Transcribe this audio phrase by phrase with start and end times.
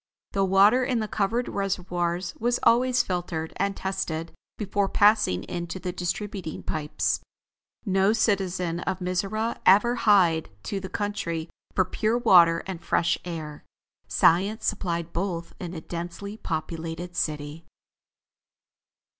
[0.31, 5.91] The water in the covered reservoirs was always filtered and tested before passing into the
[5.91, 7.19] distributing pipes.
[7.85, 13.63] No citizen of Mizora ever hied to the country for pure water and fresh air.
[14.07, 17.67] Science supplied both in a densely populated city.